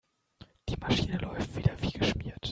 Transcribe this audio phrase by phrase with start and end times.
[0.67, 2.39] Die Maschine läuft wieder wie geschmiert.